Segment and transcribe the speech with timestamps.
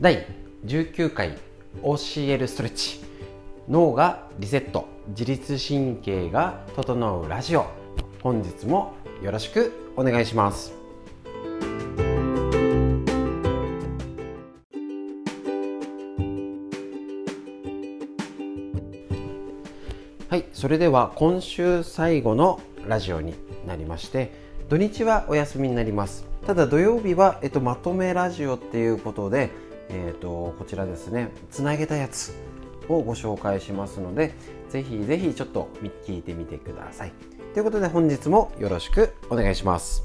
[0.00, 0.24] 第
[0.64, 1.36] 19回
[1.82, 3.00] OCL ストレッチ。
[3.68, 4.86] 脳がリセット。
[5.08, 7.66] 自律神経が整うラジオ。
[8.22, 10.72] 本日もよろしくお願いします。
[20.28, 23.34] はいそれでは今週最後のラジオに
[23.66, 24.30] なりまして
[24.68, 26.24] 土日はお休みになります。
[26.46, 29.50] ただ土曜日は、えっと、まとめラジオっていうことで、
[29.90, 32.34] えっと、こちらですねつなげたやつ
[32.88, 34.34] をご紹介しますので
[34.68, 35.68] ぜひぜひちょっと
[36.06, 37.12] 聞いてみてください
[37.54, 40.04] ということで本日もよろしくお願いします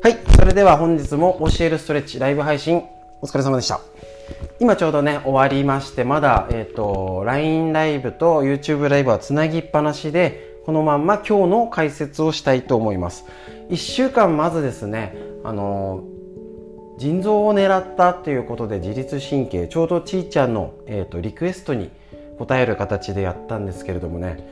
[0.00, 2.82] はい、それでは本日も教えるストレッチライブ配信
[3.20, 3.80] お疲れ様でした。
[4.60, 13.24] 今ちょうどね、終わりまして、まだ、え、ー、と、LINE ライブと YouTube ライブはつなぎっぱなしで、このまんま今日の解説をしたいと思います。
[13.70, 16.02] 1週間まずですね、あの
[16.98, 21.90] 腎臓を狙ったっていうことで自律神経、ちょうどちーちゃんの、えーと、リクエストに
[22.40, 24.44] 応える形でやったんですけれどもね、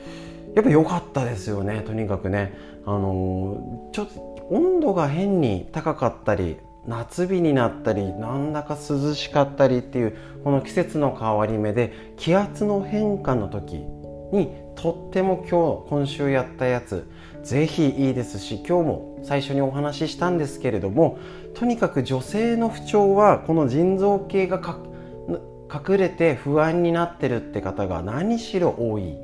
[0.54, 2.54] やっぱ良かったですよね、とにかくね。
[2.86, 13.84] あのちょっと温度が変に高かったり夏日になったりなんだか涼しかったりっていうこの季節の変わり目で気圧の変化の時
[14.32, 17.08] にとっても今日今週やったやつ
[17.42, 21.18] ぜひいいですし今日も最初にお話ししたんですけれども
[21.54, 24.60] とにかく女性の不調はこの腎臓系が
[25.72, 29.16] 隠れて不安になってるって方が何しろ多い。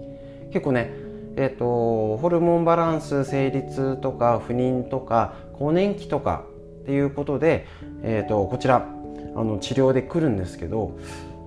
[0.53, 0.93] 結構ね
[1.35, 6.45] えーと、ホルモンバランス生理痛とか不妊とか更年期とか
[6.83, 7.67] っていうことで、
[8.03, 8.87] えーと、こちら
[9.35, 10.99] あの治療で来るんですけど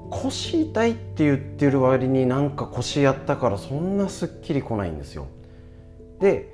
[0.09, 5.27] 腰痛いって言ってる割になんか腰やったからそんなすっきりこないんですよ。
[6.19, 6.53] で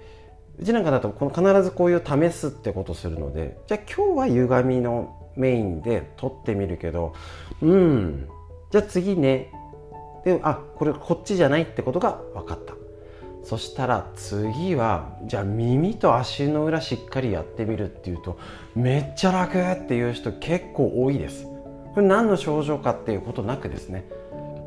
[0.60, 7.14] うちなんかだとこの必ずこういう試すってことするのでじゃあ今日は歪みのメインで取ってみるけど
[7.62, 8.28] うん
[8.72, 9.52] じゃあ次ね
[10.26, 12.74] であこれこっちじゃないってことが分かった
[13.44, 18.38] そしたら次はじゃあ耳と足の裏しっかりやってみるっていうと
[18.76, 21.46] めっちゃ楽っていう人結構多いです。
[21.94, 24.06] これ何の症状かっていうことなくですね。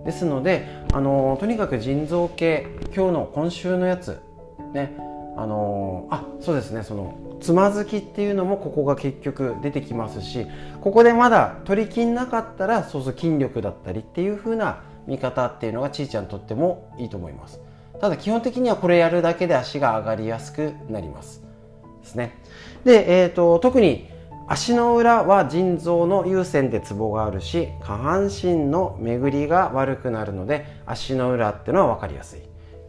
[0.04, 4.20] ですのであのとにかく腎臓系今日の今週のやつ
[4.74, 4.94] ね
[5.36, 10.46] あのあそうですねそのつまずきっていうのもここが結局出てきますし
[10.80, 17.63] ここでまだ取りきんなかったらそうそう筋力だったりっていう風な見方っていうのがちいちゃんにとってもいいと思います。
[18.04, 21.42] ただ基本的にはこれやるだけで足が上がりやすくなります。
[22.02, 22.38] ですね。
[22.84, 24.10] で、えーと、特に
[24.46, 32.40] 足の裏は腎臓の有線でツボがあるし下半身の巡りが悪くなるので足の裏っていうのは分かりやすい。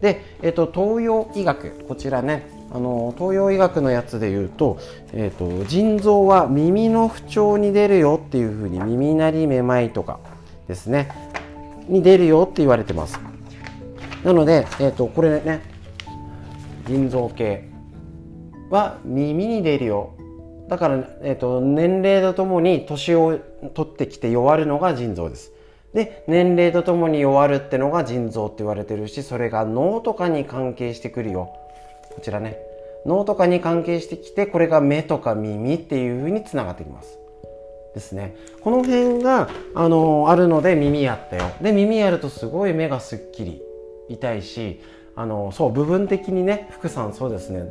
[0.01, 4.79] で、えーと、東洋医学こちらねあの東洋医学のやつで言うと,、
[5.13, 10.19] えーと、と腎臓は耳の不調に出るよっていうふうに耳鳴りめまいとか
[10.67, 11.09] ですね
[11.87, 13.17] に出るよって言われてます。
[14.25, 15.61] なので、えーと、これね
[16.87, 17.69] 腎臓系
[18.71, 20.15] は耳に出るよ。
[20.67, 23.37] だから、えーと、年齢とともに年を
[23.75, 25.51] 取ってきて弱るのが腎臓です。
[25.93, 31.53] で年齢とともに弱るってのが腎臓って言われてるしそれが脳とかに関係してくるよ。
[32.15, 32.57] こちらね。
[33.05, 37.19] 脳とかに関係してきてこれが目とか耳っていう風につながってきます。
[37.93, 38.35] ですね。
[38.61, 41.43] この辺があのあるので耳やったよ。
[41.61, 43.61] で耳やるとすごい目がすっきり
[44.09, 44.81] 痛いし
[45.15, 47.63] あのそう部分的にね福さんそうですね。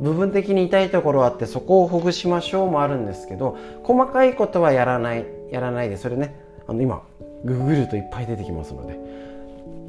[0.00, 6.34] 部分的に痛いところあってそこをほぐしましょうもあるんですけど細かいことはやらないやらないでそれね
[6.66, 7.02] あの今
[7.44, 8.98] ググるといっぱい出てきますので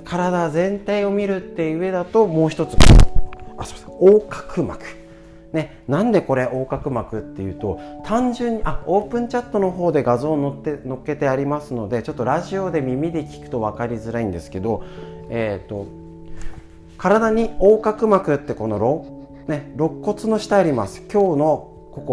[0.03, 2.75] 体全体を見るっていう上だともう一つ
[3.57, 5.03] あすみません横隔膜。
[5.53, 14.83] ね、なんでこれ横隔膜っていうと単純にあオープンチャットの方で画像を載って載っけてありますのでちょっとラジオで耳で聞くと分かりづらいんですけど
[15.29, 15.87] えーと、
[16.97, 21.01] 体に横隔膜ってこのろ、ね、肋骨の下あります。
[21.11, 22.03] 今日のこ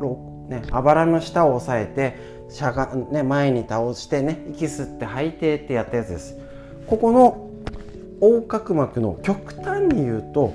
[0.00, 2.16] こ、ね、あばらの下を押さえて
[2.50, 6.38] しゃが、ね、前に倒してね息吸って吐いてってやったやつです。
[6.86, 7.50] ここの
[8.20, 10.52] 横隔膜の極端に言うと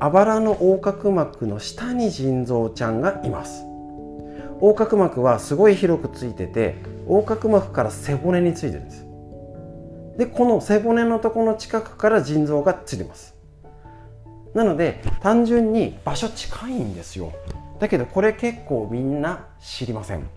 [0.00, 3.64] あばらの横隔膜の下に腎臓ちゃんがいます。
[4.60, 6.76] 横隔膜はすごい広くついてて
[7.08, 9.11] 横隔膜から背骨についてるんです。
[10.18, 13.34] でこの背骨のところの近くから腎臓がついてます。
[14.54, 17.32] なので単純に場所近いんですよ。
[17.80, 20.28] だけどこれ結構みんな知りません。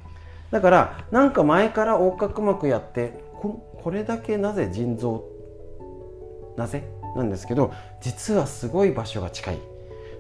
[0.51, 5.25] だからなんか前から横隔膜やってこれだけなぜ腎臓
[6.55, 6.83] なぜ？
[7.15, 9.59] なんですけど実はすごい場所が近い。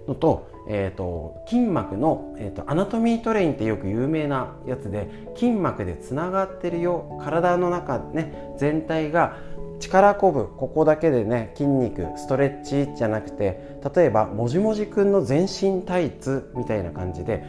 [0.07, 9.37] のと,、えーと、筋膜の、えーと、アナトミートレインってよく有名なやつで筋膜でつながってるよ体の中ね全体が
[9.79, 17.43] 力こぶここだけでね筋肉ストレッチじゃなくて例えばもじもじくんの全身タイツみたいな感じで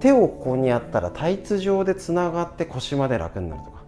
[0.00, 3.78] 手をここにやったらタイツ状でつながって腰まで楽になるとか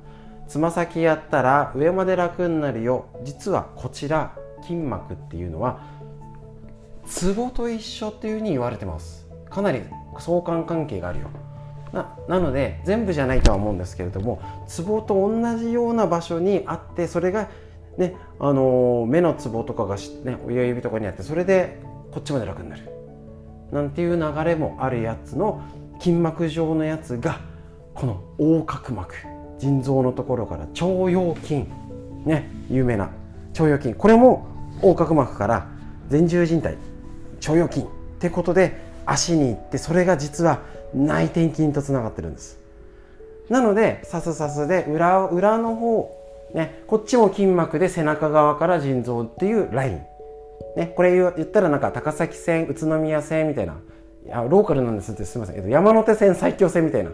[0.51, 3.07] つま先やったら上まで楽になるよ。
[3.23, 5.81] 実はこちら筋膜っていうのは
[7.11, 9.27] ツボと一緒っていうふうに言われてます。
[9.51, 9.83] かなり
[10.19, 11.29] 相関関係があるよ。
[11.93, 17.49] ななので全部じゃないとは思うんですけれどもツボと同じような場所にあってそれが
[17.99, 21.81] ねあのー、目のツボとかが、ね、親指とかにあってそれで
[22.13, 22.89] こっちまで楽になる。
[23.73, 25.63] なんていう流れもあるやつの
[25.99, 27.41] 筋膜状のやつが
[27.95, 29.15] この横隔膜
[29.59, 31.67] 腎臓のところから腸腰筋
[32.25, 33.11] ね有名な
[33.59, 33.95] 腸腰筋。
[33.95, 34.47] これも
[34.77, 35.67] 横隔膜から
[36.09, 36.90] 前十靭帯
[37.41, 37.89] 腸腰筋っ
[38.19, 40.61] てことで足に行ってそれが実は
[40.95, 42.59] 内転筋とつながってるんです。
[43.49, 46.17] なのでサスサスで裏裏の方
[46.55, 50.03] ねこっちも筋膜で背中側から腎臓っていうライン。
[50.77, 53.77] ねこれ言ったらなんか高崎線宇都宮線みたいな
[54.31, 57.11] あローカルなんですってすみません、えっと、山手線埼京線みたいな。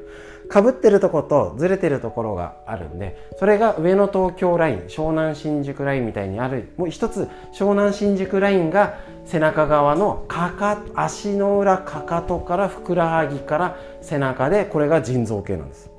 [0.48, 15.90] かぶってるとことずれてるところがあるんでそれが上野東京ライン湘南新宿ラインみたいにあるもう一つ湘南新宿ラインが背中側のかか足の裏かかとからふくらはぎから背中でこれが腎臓系なんです。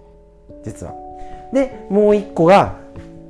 [0.64, 0.94] 実は。
[1.54, 2.78] でもう一個が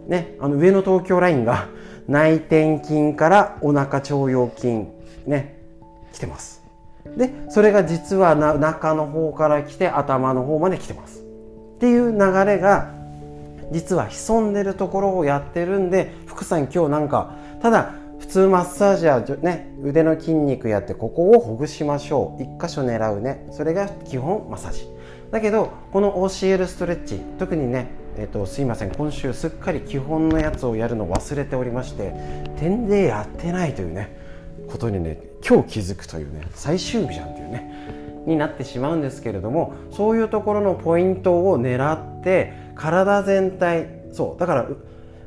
[0.07, 1.67] ねあの上野東京ラインが
[2.07, 4.85] 内転筋からお腹腸腰筋
[5.25, 5.59] ね
[6.13, 6.66] 来てます。
[7.15, 11.21] でそれが実は中の方から来て頭の方まで来てます。
[11.21, 12.91] っていう流れが
[13.71, 22.43] 実は潜んでるところをやってるんで福さん今日なんかただ普通マッサージはね腕の筋肉やってここをほぐしましょう。
[22.43, 23.47] 一箇所狙うね。
[23.51, 24.87] それが基本マッサージ。
[25.31, 27.87] だけどこの OCL ストレッチ特にね
[28.19, 28.91] えっと、すいません。
[28.91, 32.13] 今週すっかり基本のやつをやるの忘れておりまして
[32.59, 34.17] 点でやってないというね
[34.67, 44.67] ことにね今日気づくというね最終日じゃんっていうねになってしまうんですけれどもそういうところのポイントを狙って体全体そうだから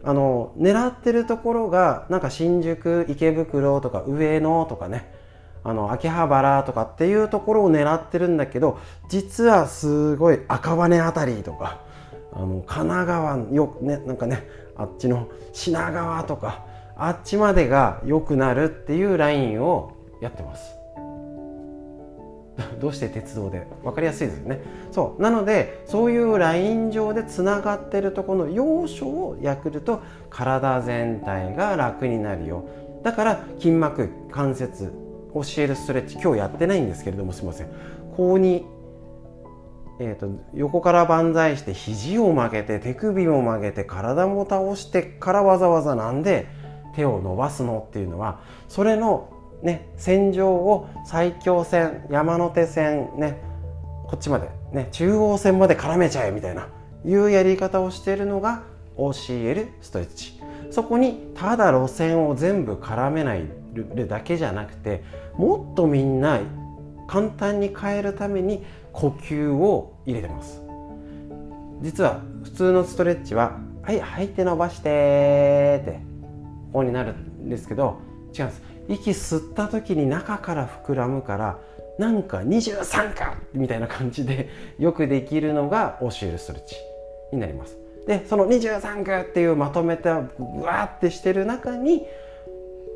[0.02, 5.10] あの狙ってるところがなんか新宿池袋とか上野とかね
[5.64, 8.78] あの秋葉原とかっていうところを狙ってるんだけど
[9.08, 11.80] 実はすごい赤羽辺りとか
[12.32, 14.46] あの神奈川よねなんかね
[14.76, 16.64] あっちの品川とか
[16.96, 20.76] あっちまでが良くなるっていうラインをやってます。
[22.80, 23.66] どうして鉄道で？
[23.82, 24.60] 分かりやすいですよね。
[24.90, 25.22] そう。
[25.22, 32.64] なのでそういうライン上でつながってるとこの要所をやくると体全体が楽になるよ。
[33.02, 34.92] だから筋膜関節
[35.32, 37.68] 教えるストレッチ今日やってないんですけれどもすいません。
[38.16, 38.66] こうに、
[39.98, 46.46] えーと横から万歳して肘を曲げて手首も曲げて体も倒してからわざわざなんで
[46.94, 49.30] 手を伸ばすのっていうのはそれの
[49.62, 53.40] ね線上を埼京線山手線ね
[54.06, 56.68] こっちまでね中央線まで絡めちゃえみたいな
[57.04, 58.62] いうやり方をしているのが
[58.96, 60.40] OCL ストレッチ。
[60.70, 63.44] そこにただ路線を全部絡めない
[64.08, 65.02] だけじゃなくて
[65.36, 66.40] もっとみんな
[67.08, 70.62] 簡単に変えるために呼吸を入れてます。
[71.80, 76.00] 実は普通のストレッチは「はい吐いて伸ばして」って
[76.72, 77.98] こうになるんですけど
[78.36, 78.62] 違うんです。
[78.90, 81.58] 息吸った時に中から膨らむから
[81.98, 86.74] なんか23かみたいな感じでよくできるのが教えるストレッチ
[87.32, 87.76] になります。
[88.06, 92.04] でその23かっていうまとめたぐわってしてる中に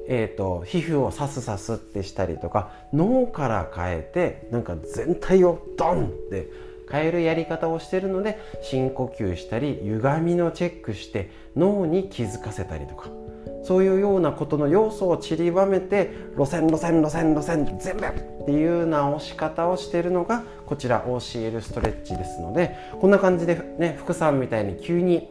[0.07, 6.51] えーと、皮膚をさすさすってしたりとか脳から変えてなんか全体をドンって
[6.91, 13.24] 変えるやり方をしてるので深呼吸したり歪みのチェックして脳に気づかせたりとか。
[13.65, 25.31] そういうようなことの要素を散りばめて路線路線路線路線全部っていう直し方をしているのがこちら OCL ストレッチですのでこんな感じでね福さんみたいに急に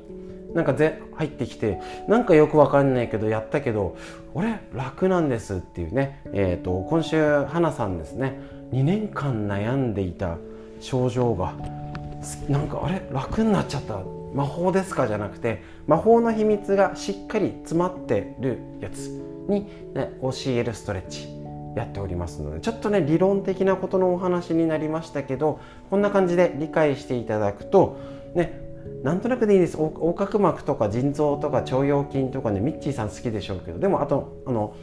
[0.53, 3.95] なんかぜ入ってきてなんかよくわかんないけどやったけど
[4.33, 8.39] 俺楽なんですっていうね、えーと、今週花さんですね。
[8.71, 10.37] 2年間悩んでいた
[10.79, 11.53] 症状が
[12.49, 13.01] なんかあれ？
[13.11, 13.99] 楽になっちゃった？
[14.33, 15.07] 魔法ですか？
[15.07, 19.07] じゃなくて魔法の秘密がしっかり詰まってるやつ
[19.49, 21.27] に、ね、教えるストレッチ
[21.75, 25.59] やっておりますのでちょっとね理論的なことのお話になりましたけど
[25.89, 27.99] こんな感じで理解していただくと
[28.35, 28.61] ね
[29.01, 29.73] なんとなくでいいです。
[29.73, 34.75] 横隔膜とか腎臓とか腸腰筋とかねミッチーさん好きでしょうけどでもあとあの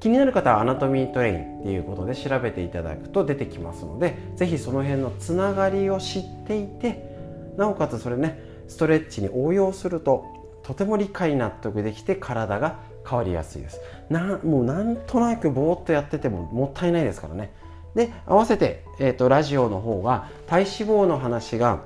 [0.00, 10.24] 気になる方はアナトミートレインっていうことで調べていただくと出てきますので是非その辺のつながりを知っていてなおかつそれねストレッチに応用すると
[10.62, 13.80] とても理解納得できて体が変わりやすいです。
[14.10, 17.52] なもうなんとなくぼーっとやっててももったいないですからね。
[17.94, 21.82] で合わせて、えーと、ラジオの方が体脂肪の話が、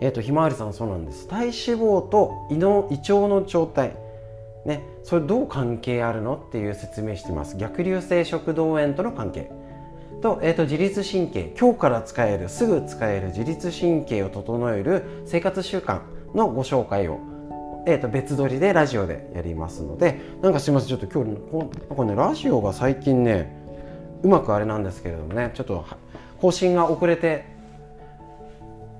[0.00, 1.28] えーと、ひまわりさんそうなんです。
[1.28, 3.96] 体脂肪と胃の胃腸の状態。
[4.66, 7.56] ねそれどう関係あるのっていう説明してます。
[7.56, 9.50] 逆流性食道炎との関係。
[10.24, 16.00] と,、えーと、自律神経今日から使えるすぐ使える自律神経を整える生活習慣
[16.34, 17.20] のご紹介を
[17.86, 21.32] えー、と別撮りでラジオでやりますのでなんかすいませんちょっと今日
[21.90, 23.54] なんかねラジオが最近ね
[24.22, 25.84] うまくあれなんですけれどもねちょっと
[26.40, 27.44] 更新が遅れて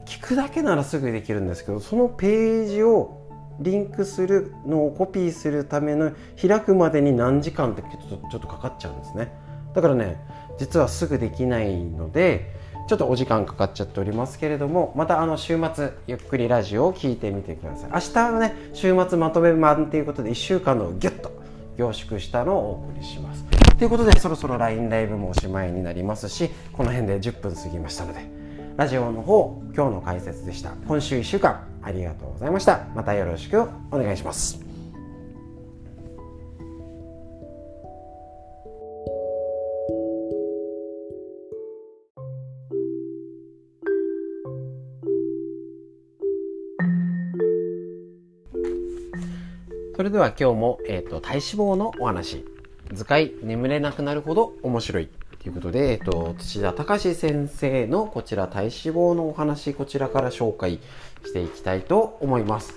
[0.05, 3.27] 聞くだけならすぐできるんですけどそのページを
[3.61, 9.44] リンクするのをコピーするための開くまでに何時間ってちょっとちょっとかかっちゃうんですね。
[9.75, 10.17] だからね
[10.59, 12.55] 実はすぐできないので
[12.87, 17.91] ちょっとお時間かかっちゃっておりますけれどもまたあの週末ゆっくりラジオを聞いてみてください。
[17.93, 21.33] 明日はね週末まとめ版ということで1週間のギュッと
[21.77, 23.45] 凝縮したのをお送りします。
[23.79, 28.21] ということでそろそろ LINE ライブもおしまいになりますしこの辺で10分過ぎましたので
[28.77, 30.73] ラジオの方今日の解説でした。
[30.87, 32.87] 今週1週間ありがとうございました。
[32.95, 34.64] またよろしくお願いします。
[49.97, 52.45] それでは今日も、えーと、体脂肪のお話。
[52.93, 55.09] 図解眠れなくなるほど面白い。
[55.41, 60.81] ということで、えっ、ー、と、土田隆先生のこちら体脂肪のお話こちらから紹介
[61.25, 62.75] していきたいと思います。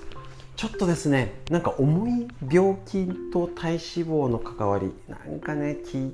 [0.58, 6.12] ちょっとですねなんか重い病気と体脂肪の関わりなんかね聞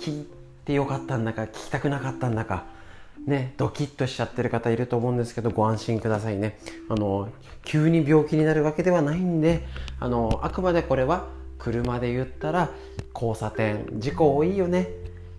[0.00, 0.28] 聞い
[0.64, 2.66] てよかったんだか聞きたくなかったんだか
[3.26, 6.58] ね、ドキッとしちゃってる方いると思うんですけどご安心くださいね。
[6.88, 7.30] あの
[7.64, 9.66] 急に病気になるわけではないんで
[9.98, 11.26] あのあくまでこれは
[11.58, 12.70] 車で言ったら
[13.14, 14.88] 交差点事故多いよね。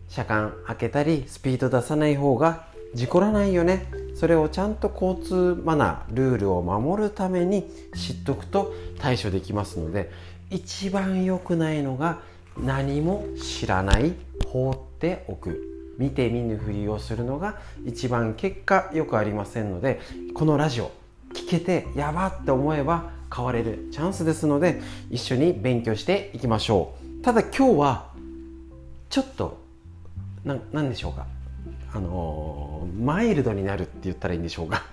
[0.08, 3.86] 車間開けたりスピード出さない方が事故らないよね。
[4.15, 10.10] それをちゃんと交通マナールールを守るために知っとくと対処できますので
[10.50, 12.22] 一番良くないのが
[12.58, 14.13] 何も知らない
[14.48, 15.75] 放っておく。
[15.97, 19.99] 見て見ぬふりをするのが一番結果よくありませんので
[20.33, 20.91] このラジオ
[21.33, 27.23] 聞けてやばって思えば変われるチャンスですので一緒に勉強していきましょう。
[27.23, 28.13] ただ今日は
[29.09, 29.57] ちょっと
[30.43, 31.25] 何でしょうか？
[31.93, 34.83] あのー、マイルドになるって言ったらいいんでしょうか？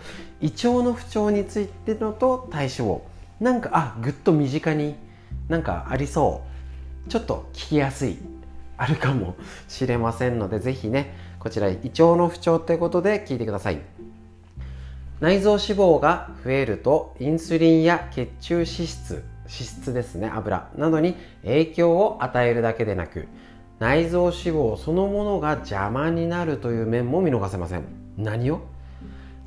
[0.40, 3.00] 胃腸の不調についてのと体脂肪
[3.40, 4.94] なんかあぐっと身近に
[5.48, 6.42] なんかありそ
[7.06, 7.10] う。
[7.10, 8.16] ちょっと聞きやすい。
[8.82, 9.36] あるかも
[9.68, 13.80] しれませんので是非ねこちら胃腸の不調ということで聞いてください。
[15.20, 23.28] 内臓脂肪が増えるとインスリンや血中脂質脂質ですね油などに影響を与えるだけでなく
[23.78, 27.84] 内臓脂肪そのものが邪魔になるという面も見逃せません。
[28.16, 28.62] 何を？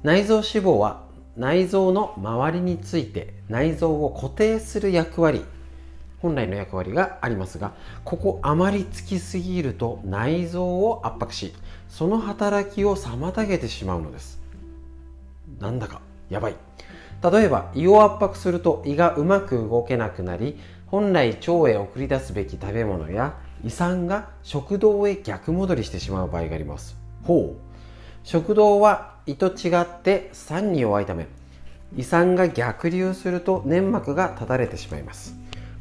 [0.04, 1.04] 内臓脂肪は
[1.36, 5.44] 内臓の周りについて内臓を固定する役割
[6.26, 11.54] 本来の役割がありますがここあまりつきすぎると内臓を圧迫し
[11.88, 14.42] その働きを妨げてしまうのです。
[15.60, 16.56] なんだかやばい。
[17.32, 26.98] 例えば胃を圧迫すると胃がうまく動けなくなり本来腸へ送り出すべき食べ物や胃酸が食道へ逆戻りしてしまう場合があります。
[27.24, 27.66] ほう。
[28.24, 31.28] 食道は胃と違って酸に弱いため
[31.96, 35.36] 胃酸が逆流すると粘膜がただれてしまいます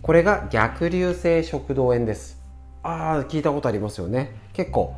[0.05, 2.39] これが逆流性食道炎です。
[2.83, 4.37] ああ聞いたことありますよね。
[4.53, 4.95] 結構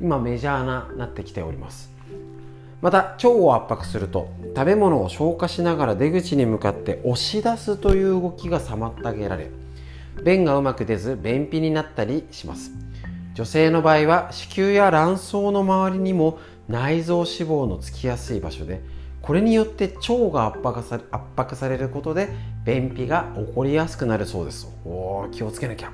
[0.00, 1.92] 今メジャーななってきております。
[2.82, 9.48] また腸を圧迫すると食べ物を消化しながら出口に向かって押し出すという動きが妨げられ
[10.24, 12.72] 便がうまく出ず便秘になったりします。
[13.34, 18.82] 女性の場合は子宮や卵巣の周りにも内臓脂肪のつきやすい場所で
[19.22, 22.28] これによって腸が圧迫され圧迫されることで
[22.68, 24.68] 便秘が起こりやすくなるそうです。
[24.84, 25.90] おー気をつけなきゃ。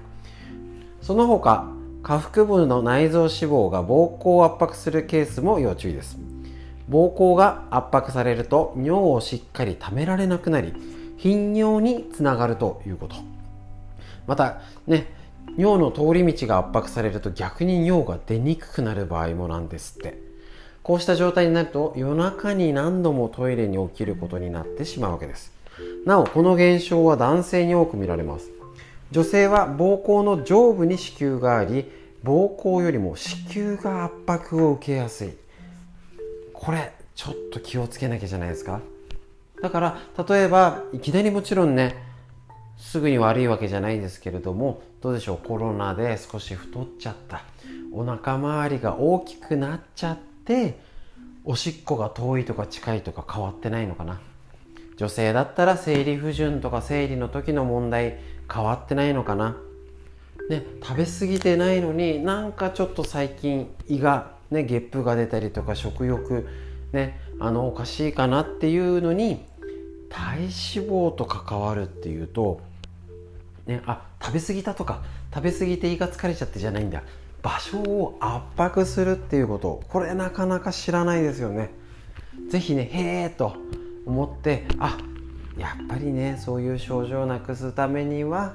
[1.03, 1.71] その他
[2.03, 6.19] 下腹部の内臓脂肪が膀胱を圧迫するケースも要注意です。
[6.91, 10.75] 膀胱が圧迫されると尿をしっかり溜められなくなり
[11.17, 13.15] 頻尿につながるということ。
[14.27, 15.07] またね
[15.57, 20.19] 尿の通り道が圧迫されると逆に尿が出にくくなる場合もなんですって。
[20.83, 25.54] こうした状態になると夜中に何度もトイレに起きることになってしまうわけです。
[26.05, 28.51] なおこの現象は男性に多く見られます。
[29.11, 31.91] 女性は膀胱の上部に子宮があり
[32.23, 35.35] 膀胱よりも子宮が圧迫を受けやすい。
[36.53, 38.81] これちょっと気をつけなきゃじゃないですか？
[39.63, 41.95] だから例えばいきなりもちろんね
[42.77, 45.47] すぐに悪いわけじゃないんですけれどもどうでしょう？
[45.47, 47.43] コロナで少し太っちゃった。
[47.93, 50.79] お腹周りが大きくなっちゃって
[51.45, 54.21] おしっこが遠いとか近いとか変わってないのかな？
[54.97, 58.19] 女性だったら生理不順とか生理の時の問題
[58.53, 59.57] 変わってないのかな。
[60.49, 66.47] ね、食べ過ぎてないのになんかちょっと最近胃が、ね、ゲップが出たりとか食欲、
[66.93, 69.43] ね、あのおかしいかなっていうのに
[70.11, 72.61] 体脂肪と関わるっていうと、
[73.67, 75.03] ね、あ食べ過ぎたとか
[75.35, 77.03] 食べ過ぎて胃が疲れちゃってじゃないんだ。
[77.43, 79.83] 場所を圧迫するっていうこと。
[79.89, 81.71] これなかなか知らないですよね。
[82.51, 83.57] 是非ねへえと
[84.07, 84.99] 思ってあ
[85.57, 88.55] やっぱりねそういう症状をなくすためには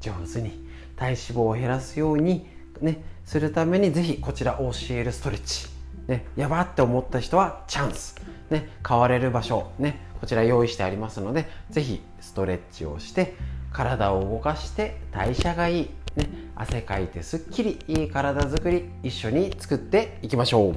[0.00, 2.46] 上手に体脂肪を減らすように
[2.80, 5.68] ねするために是非こちら OCL ストレッチ。
[6.06, 8.14] ねやばって思った人はチャンス。
[8.50, 9.72] ね変われる場所。
[9.78, 13.34] ねこちら用意してありますので是非ストレッチをして
[13.72, 15.90] 体を動かして代謝がいい。
[16.16, 20.76] ね、汗かいてすっきりいい体づくり一緒に作っていきましょう。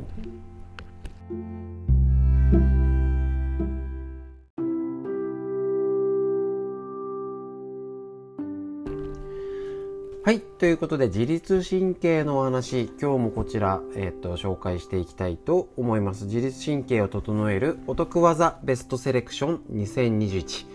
[10.30, 10.42] はい。
[10.42, 16.26] ということで、自律神経のお話、今日もこちら、えっ、と、紹介していきたいと思います。
[16.26, 20.68] 自律神経を整えるお得技ベストセレクション2021。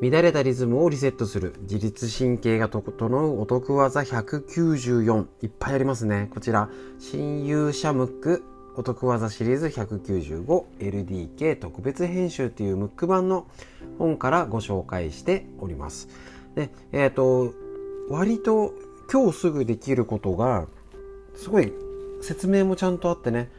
[0.00, 6.68] 乱れたリズムをリセットする自律神経が整うお得技194いっぱいありますねこちら
[6.98, 8.42] 親友シャムック
[8.74, 13.46] お得技シリーズ 195LDK 特別編集というムック版の
[13.98, 16.08] 本からご紹介しております
[16.56, 17.54] でえっ、ー、と
[18.08, 18.74] 割と
[19.10, 20.66] 今日すぐできることが
[21.36, 21.72] すごい
[22.22, 23.50] 説明もちゃんとあってね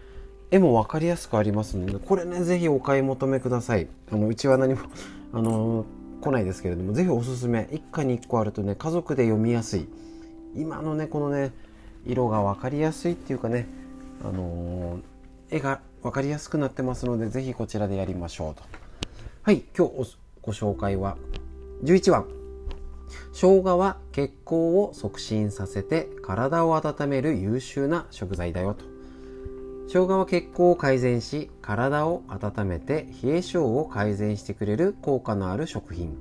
[0.52, 3.88] 絵も分かりやすくありますのでこれね是非お買い求めください。
[4.12, 4.82] あのうちは何も
[5.34, 5.86] あの
[6.22, 7.68] 来ないですけれどもぜひおすすめ。
[7.72, 9.88] 一家に1個あるとね家族で読みやすい。
[10.56, 11.52] 今のねこのね
[12.06, 13.68] 色が分かりやすいっていうかね
[14.24, 18.64] あのー、絵が分かりやすくなってますのでぜひこちらでやりましょうと。
[19.42, 21.18] はい今日ご紹介は
[21.84, 22.35] 11番。
[23.32, 28.86] 生姜は血行を促進させて体を温める優秀な食材だよと。
[29.88, 36.18] 生姜は血行を改善し体を温めて冷え性を改善してくれる効果のある食品。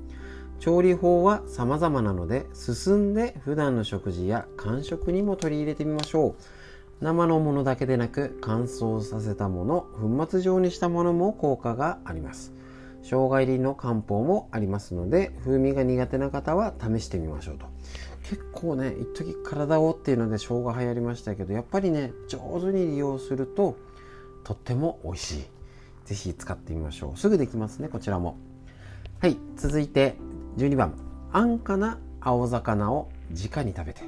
[0.61, 6.35] 調理法は様々なので進んで普段の食事や間食にも取り入れてみましょう。
[7.01, 12.54] 生のものだけでなく乾燥させたもの粉末状にしたものも効果があります。
[13.05, 17.67] 生姜入りの漢方もありますので風味が苦手な方は試してみましょうと。
[18.23, 23.77] 結構ね一時体をっていうので生姜流行りましたけどやっぱりね上手に利用すると
[24.43, 25.45] とっても美味しい。
[26.07, 27.19] 是非使ってみましょう。
[27.19, 28.37] すぐできますねこちらも。
[29.21, 30.17] はい続いて
[30.57, 30.95] 12番
[31.33, 34.03] 安価な青魚を直に食べて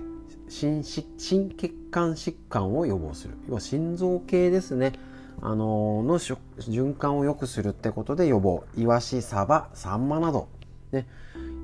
[0.48, 3.34] 心心血管疾患を予防する。
[3.48, 4.92] 要は心臓系ですね。
[5.42, 8.64] あのー、の循環を良くするってことで予防。
[8.76, 10.48] イワシサバサンマなど。
[10.92, 11.06] ね。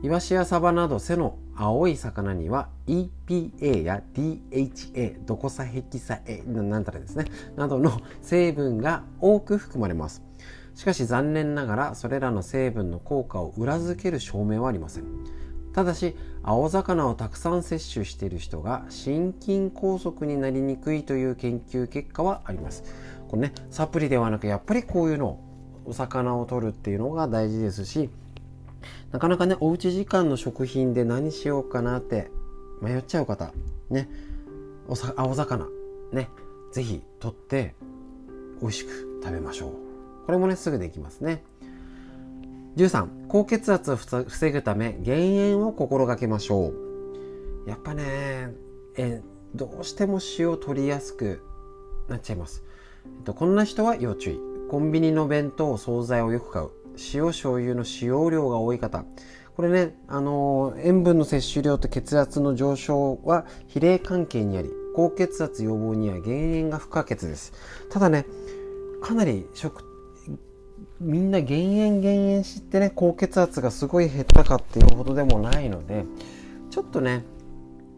[0.03, 7.27] イワシやサバなど背の青い魚には EPA や DHA ドコサヘキサエなんたらですね。
[7.57, 10.23] などの成分が多く含まれます。
[10.75, 15.05] しかし残念ながらそれらの成分の効果を裏付ける証明はありません。
[15.73, 22.83] ただし青魚をたくさん摂取している人が心筋梗塞になりにくいという研究結果はあります。
[23.33, 25.41] こねサプリではなくやっぱりこういうの
[25.87, 28.11] お魚を取るっていうのが大事ですし
[29.11, 32.31] なかなかねおうち時間の食品で何しようかなって
[32.83, 33.53] 迷っちゃう方
[33.89, 34.09] ね
[34.87, 35.67] おさ青魚
[36.13, 36.29] ね
[36.73, 37.75] 是非取って
[38.61, 39.73] 美味しく食べましょう。
[40.27, 41.43] これもねすぐできますね。
[42.77, 47.69] 13高血圧を防ぐため減塩を心がけましょう。
[47.69, 48.53] やっぱね
[48.97, 49.23] え
[49.55, 51.43] どうしても塩取りやすく
[52.09, 52.63] なっちゃいます、
[53.05, 54.41] えっと、こんな人は要注意。
[54.71, 56.71] コンビニの弁当惣菜をよく買う。
[57.15, 59.05] 塩醤油の使用量が多い方。
[59.55, 67.53] これね、あの塩分の摂取量と血圧の上昇は比例関係にあり高血圧予防には減塩が不可欠です。
[67.91, 68.25] ただね
[69.03, 69.85] かなり食
[71.01, 76.05] みんな減塩減塩してね高血圧がすごい減ったかっていうほどでもないので
[76.71, 77.25] ちょっとね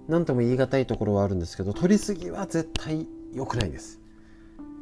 [0.08, 4.00] 何とも言い難いところはあるんですけど取りすぎは絶対良くないです。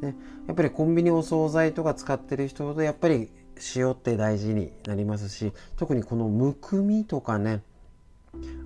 [0.01, 0.15] ね、
[0.47, 3.29] やっぱりコンビニお惣菜とか使ってる人ほどやっぱり
[3.75, 7.61] 塩って大事になりますし特にこのむくみとかね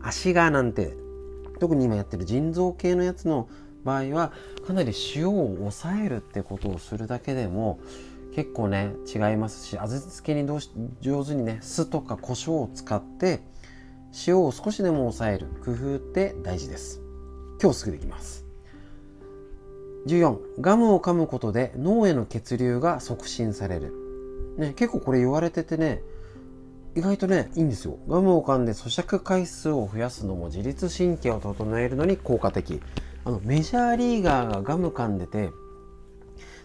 [0.01, 0.93] 足がなんて
[1.59, 3.49] 特に今やってる腎臓系のやつの
[3.83, 4.31] 場合は
[4.65, 7.79] かなり塩を抑えるってことをするだけでも
[8.35, 13.41] 結構ね違いますし味付けにどうし上手にね酢とか胡椒を使って
[14.27, 17.01] 塩を少しでも抑える工夫って大事です。
[17.61, 18.46] 今日すぐできます。
[20.07, 23.93] 14ガムを噛むことで脳への血流が促進される、
[24.57, 26.01] ね、結構これ言われててね
[26.95, 27.99] 意外とねいいんですよ。
[28.07, 32.81] ガムを噛んで咀嚼回数を増やすのも自律神経を整えるのに効果的。
[33.23, 35.51] あのメジャーリーガーがガム噛んでて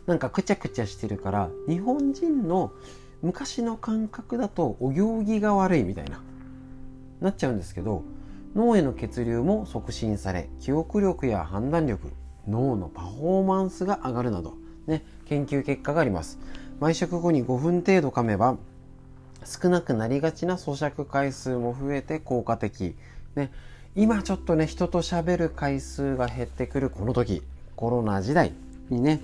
[0.07, 2.73] なんかくちゃくちゃしてるから日本人の
[3.21, 6.23] 昔の感覚だとお行儀が悪いみたいな
[7.21, 8.05] なっちゃうんですけど
[8.55, 12.13] 脳への血流も促進され記憶力や判断力
[12.49, 14.55] 脳のパフォーマンスが上がるなど、
[14.87, 16.39] ね、研究結果があります。
[16.81, 18.57] 毎食後に5分程度噛めば
[19.45, 22.97] 少なくなりがちな咀嚼回数も増えて効果的、
[23.35, 23.53] ね、
[23.95, 27.43] 今ちょっとね人と喋る回数が減ってくるこの時
[27.77, 28.53] コロナ時代
[28.91, 29.21] にね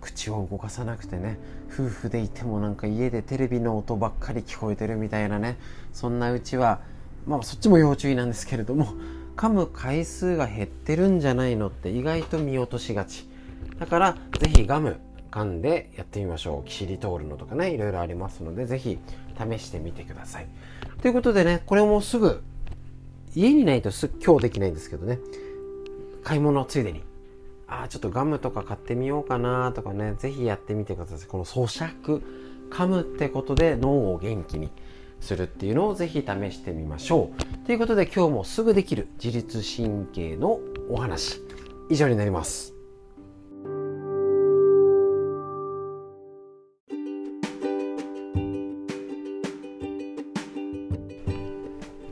[0.00, 1.38] 口を動かさなくてね
[1.72, 5.58] 夫婦でいてもなんか家でテレビの音ばっかり聞こえてるみたいなね
[5.92, 6.80] そんなうちは
[7.26, 8.94] まあそっちも要注意なんですけれども
[9.38, 13.28] 噛む回数が減ってるんじゃないのって意外と見落としがち。
[13.78, 14.98] だから是非ガム
[15.30, 16.68] 噛んでやってみましょう。
[16.68, 18.98] キシリトールのとかねいろいろありますので是非
[19.38, 20.48] 試してみてください。
[21.00, 22.42] ということでねこれもすぐ
[23.36, 25.20] 家にないとす今日できないんですけどね。
[26.24, 27.04] 買い物ついでに。
[27.68, 31.28] ああちょっとガムとか買ってみようかなとかね是非やってみてください。
[31.28, 32.22] この咀嚼
[32.70, 34.72] 噛むってことで脳を元気に
[35.20, 37.66] するっていうのをぜひ試してみましょう。
[37.66, 41.40] ということで今日もすぐできる自律神経のお話。
[41.90, 42.74] 以上になります。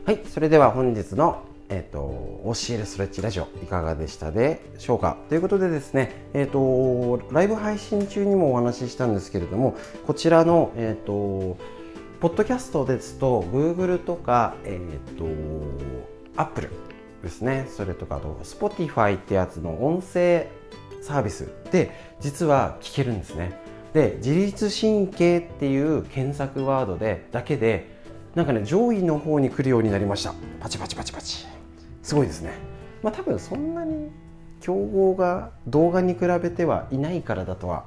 [0.04, 5.16] はいそれでは本日のえっ、ー、と、教えるストレッチラジオいかがでしたでしょうか？
[5.28, 6.50] ということでですね、えっ、ー、
[7.18, 9.74] と、ライブ配信中にもお話ししたんですけれども、
[10.06, 11.58] こちらの、えっ、ー、と、
[12.20, 15.26] ポッドキャストですと、Google とか、えっ、と、
[16.36, 16.70] Apple
[17.22, 20.48] ですね、それとかあと、Spotify ってやつの音声
[21.02, 23.60] サービスで、実は聞けるんですね。
[23.92, 27.94] で、自律神経っていう検索ワードで、だけで、
[28.34, 30.32] なんかね、上位の方に来るようになりました。
[30.58, 31.46] パチパチパチパチ。
[32.02, 32.52] すごいですね。
[33.02, 34.10] まあ多分そんなに
[34.60, 37.84] 競合が動画に比べてはいないからだとは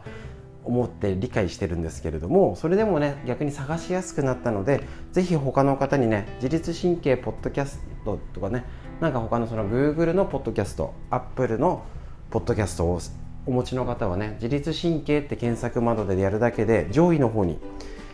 [0.69, 8.63] 思って理解してるんですけれどもそれでもね逆に探しやすくなったので是非他の方にね自律神経ポッドキャストとかね
[9.01, 11.83] なんか他のその Google のポッドキャスト Apple の
[12.29, 12.99] ポッドキャストを
[13.47, 17.57] お持ちの方はね自律神経って検索窓でやるだけで上位の方に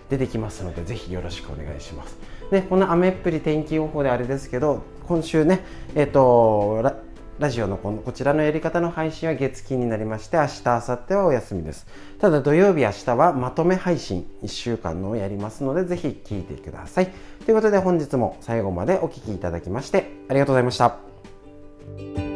[0.10, 2.18] 出てきますのでぜひよろしくお願いします。
[2.52, 5.66] でこの雨っぷり天気予報であれですけど今週ね
[5.96, 7.02] えっ、ー、と
[7.38, 11.86] ラジオのこのこちらのやり方の配信は月金になりまして明日明後日はお休みです。
[12.18, 17.12] ただ土曜日明日はまとめ配信1週間のをやりますのでぜひ聞いてください。
[17.46, 22.35] ということで本日も最後までお聴きいただきましてありがとうございました。